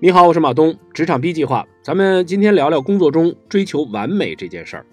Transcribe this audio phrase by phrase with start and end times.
[0.00, 4.86] 你好，我是马东，职场 B 计划，咱们今天聊聊工作中追求完美这件事儿。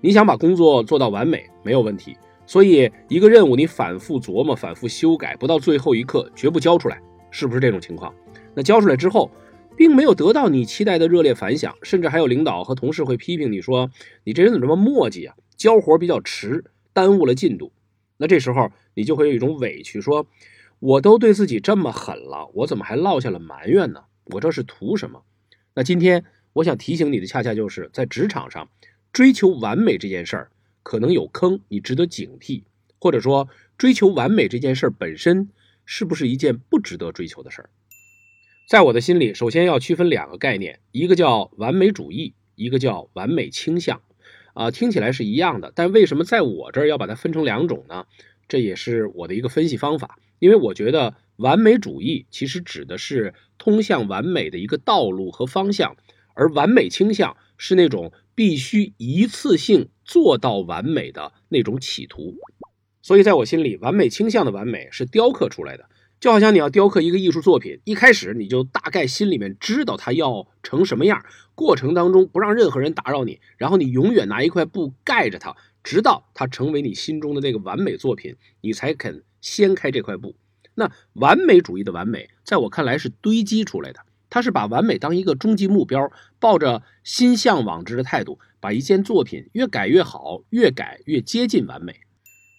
[0.00, 2.16] 你想把工作做到完美没有问题，
[2.46, 7.02] 所以一个任务你反复琢磨、反复修改，不到最后一刻绝不交出来，
[7.32, 8.14] 是不是这种情况？
[8.54, 9.28] 那交出来之后，
[9.76, 13.90] 并没有得到你期待的热烈反响，甚至还有领导和同事会批评你说
[14.22, 17.72] 你这人怎么这么磨叽啊，交活比较迟，耽误了进度。
[18.16, 20.24] 那这时候你就会有一种委屈，说
[20.78, 24.02] 我都对自己这么狠了，我怎么还落下了埋怨呢？
[24.24, 25.22] 我这是图什么？
[25.74, 28.68] 那今天我想提醒你的，恰恰就是在职场上
[29.12, 30.50] 追求完美这件事儿，
[30.82, 32.64] 可能有坑，你值得警惕。
[33.00, 35.48] 或者说，追求完美这件事儿本身
[35.84, 37.70] 是不是一件不值得追求的事儿？
[38.68, 44.02] 在我的心里，首先要区分两个概念，一个叫完美主义，一个叫完美倾向。
[44.54, 48.06] 啊，听起来是一样的，但为什么在我这儿要把它分成两种呢？
[48.46, 51.14] 这也是我的一个分析方法，因为我觉得。
[51.42, 55.96] 完美主义其实指的是通向完美的一个道路和方向，
[56.34, 62.36] 而完美倾向是那种必须一次性做到完美的那种企图。
[63.02, 65.88] 所以，在我心里，完美倾向的完美是雕刻出来的，
[66.20, 71.24] 就好像你要雕刻一个艺术作品，一开始你就大概心里面知道它要成什么样，
[71.56, 80.36] 过程当中不让任何人打扰你，然后你永远拿一块布盖着它，直到它成为你心中的那个完美作品，你才肯掀开这块布。
[80.74, 84.00] 那完美主义的完美，在我看来是堆积出来的。
[84.30, 91.94] 他是把完美当一个终极目标，抱着心向往之的态度，把一件作品越改越好，越改越接近完美。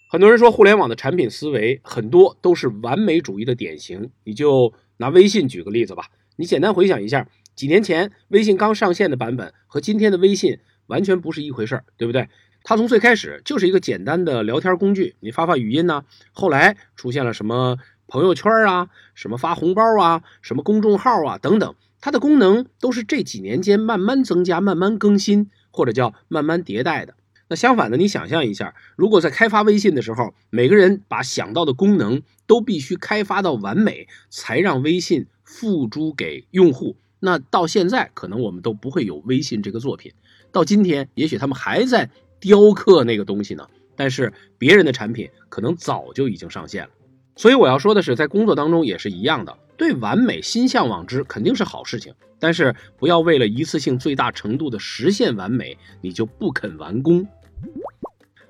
[0.08, 4.08] 很多人说互联网的产品思维很多都是完美主义的典型。
[4.22, 6.06] 你就拿微信举个例子吧，
[6.36, 12.28] 你简单回想一下，几年前微信刚上线的版本和今天的微信完全不是一回事儿，对不对？
[12.62, 17.76] 它从最开始就是一个简单的聊天工具，你发发语音呢，后来出现了什么？
[18.06, 27.14] 朋友圈啊，什么发红包啊，什么公众号啊等等，它的功能都是这几年间慢慢增加、慢慢更新，或者叫慢慢迭代的。
[27.48, 40.12] 那相反的，你想象一下，如果在开发微信的时候，每个人把想到的功能都必须开发到完美，才让微信付诸给用户，那到现在可能我们都不会有微信这个作品。
[40.52, 42.08] 到今天，也许他们还在
[42.40, 46.90] 雕刻那个东西呢，但是别人的产品可能早就已经上线了。
[47.36, 57.26] 所以我要说的是，在工作当中也是一样的，对完美心向往之肯定是好事情，但是不要为了一次性最大程度的实现完美，你就不肯完工。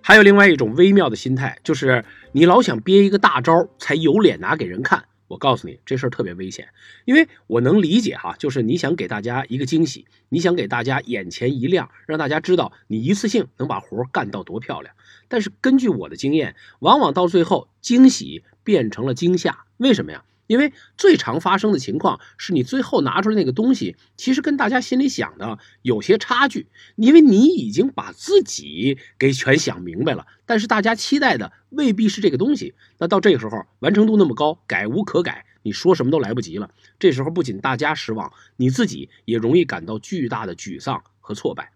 [0.00, 5.04] 还有另外一种微妙的心态，就是你老想憋一个大招才有脸拿给人看。
[5.26, 6.68] 我告诉你，这事儿特别危险，
[7.06, 14.94] 因为我能理解哈，就是你想给大家一个惊喜，你想给大家眼前一亮，让大家知道你一次性能把活干到多漂亮。
[15.26, 20.24] 但是根据我的经验，往往到最后惊喜变成了惊吓，为什么呀？
[20.46, 26.66] 因为最常发生的情况是你最后拿出来那个东西，其实跟大家心里想的有些差距，
[26.96, 32.74] 因为你已经把自己给全想明白了，但是大家期待的未必是这个东西。
[32.98, 36.68] 那到这个时候，完成度那么高，改无可改，你说什么都来不及了。
[36.98, 41.72] 这时候不仅大家失望，你自己也容易感到巨大的沮丧和挫败。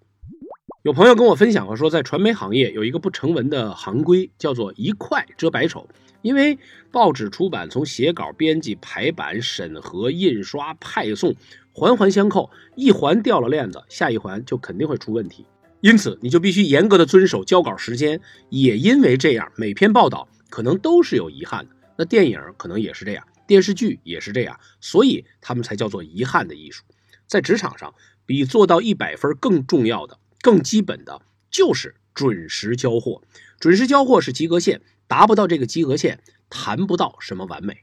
[0.89, 5.87] 有朋友跟我分享过，说在传媒行业有一个不成文的行规，叫做一块遮百丑。
[6.23, 6.59] 因为
[6.91, 11.35] 报纸出版从写稿、编辑、排版、审核、印刷、派送，
[11.75, 15.45] 环环相扣，一环掉了链子，下一环就肯定会出问题。
[15.83, 18.19] 因此，你就必须严格的遵守交稿时间。
[18.49, 21.77] 也因为这样，每篇报道可能都是有遗憾的。
[21.99, 26.83] 那电影可能也是这样，电视剧也是这样，所以他们才叫做遗憾的艺术。
[27.27, 27.93] 在职场上，
[28.25, 33.23] 比做到一百分更重要的、更基本的，就是准时交货。
[33.59, 34.81] 准时交货是及格线。
[35.09, 37.79] 达不到这个及格线，谈不到什么完美。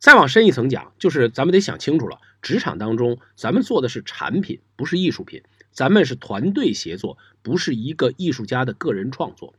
[0.00, 5.42] 再往深一层讲，就是咱们得想清楚了，职场当中，咱们做的是产品，不是艺术品。
[5.72, 9.52] 咱们是团队协作，不是一个艺术家的个人创作。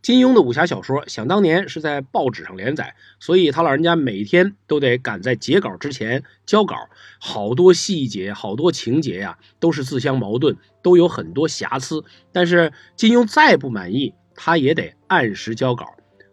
[0.00, 6.76] 金庸的武侠小说，想当年是在报纸上连载，所以他老人家每天都得赶在截稿之前交稿，
[7.18, 12.04] 好多细节、好多情节呀，都是自相矛盾，都有很多瑕疵。
[12.32, 15.86] 但是金庸再不满意，他也得按时交稿。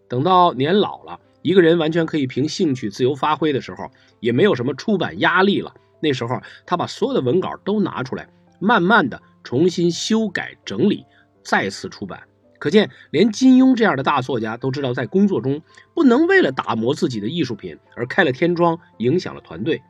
[0.07, 5.73] 等到年老了，一个人完全可以凭兴趣自由发挥的时候，也没有什么出版压力了。
[5.99, 8.29] 那时候，他把所有的文稿都拿出来，
[8.59, 11.03] 慢慢的重新修改整理，
[11.43, 12.21] 再次出版。
[12.57, 15.61] 可见，连金庸这样的大作家都知道，在工作中
[15.93, 19.81] 不能为了打磨自己的艺术品而开了天窗，影响了团队。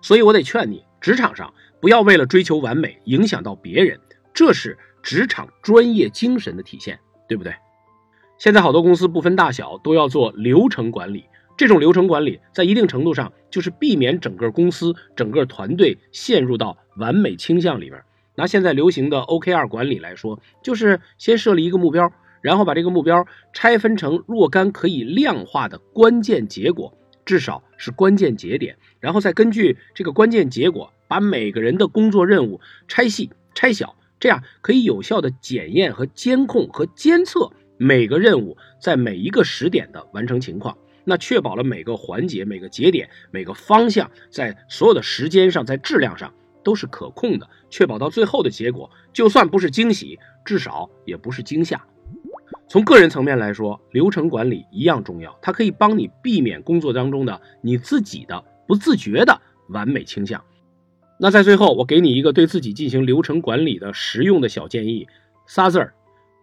[0.00, 3.98] 所以我得劝你，职场上不要为了追求完美影响到别人，
[4.32, 7.54] 这是职场专业精神的体现，对不对？
[8.38, 11.24] 现在好多公司不分大小都要做流程管理，
[11.56, 18.00] 这种流程管理在一定程度上就是避免整个公司、整个团队陷入到完美倾向里边。
[18.38, 40.78] 拿现在流行的 OKR 管理来说，就是先设立一个目标，然后把这个目标拆分成若干可以量化的关键结果，至少是关键节点，然后再根据这个关键结果，把每个人的工作任务拆细、拆小，这样可以有效的检验和监控和监测每个任务在每一个时点的完成情况。
[41.02, 46.32] 那确保了每个环节、每个节点、每个方向在所有的时间上、在质量上
[46.68, 51.82] 都是可控的，确保到最后的结果，就算不是惊喜，至少也不是惊吓。
[52.68, 60.44] 从个人层面来说，流程管理一样重要，它可以帮你避免工作当中的你自己的不自觉的完美倾向。
[61.18, 65.08] 那在最后，我给你一个对自己进行流程管理的实用的小建议，
[65.46, 65.94] 仨字儿：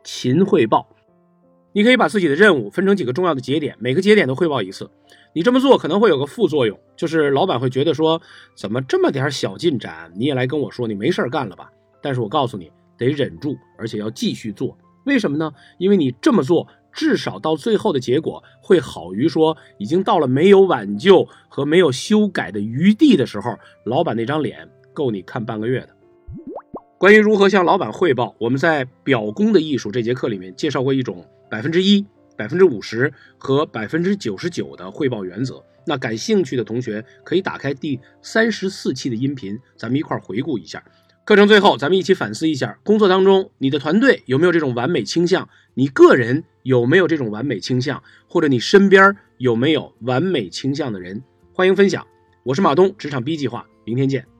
[0.03, 0.89] 勤汇报。
[1.75, 4.89] 你可以把自己的任务分成几个重要的节点，每个节点都汇报一次。
[5.33, 8.21] 你这么做可能会有个副作用，就是老板会觉得说，
[8.55, 11.69] 怎么这么点小进展你也来跟我说，你没事干了吧？
[12.01, 14.77] 但是我告诉你，得忍住，而且要继续做。
[15.03, 15.51] 为什么呢？
[15.77, 25.89] 因为你这么做，至少到最后的结果会好于说，已经到了没有挽救和没有修改的余地的时候，老板那张脸够你看半个月的。
[26.97, 31.25] 关于如何向老板汇报，我们在表功的艺术这节课里面介绍过一种。
[31.49, 32.03] 百分之一、
[32.37, 35.61] 百分之五十和百分之九十九的汇报原则。
[35.85, 40.81] 那感兴趣的同学可以打开第三十四期的音频，咱们一块回顾一下。
[41.25, 45.47] 课程最后，咱们一起反思一下：工作当中，你的团队有没有这种完美倾向？
[45.73, 48.01] 你个人有没有这种完美倾向？
[48.27, 51.21] 或者你身边有没有完美倾向的人？
[51.53, 52.07] 欢迎分享。
[52.43, 54.34] 我是马东，职场 B 计划，明天见。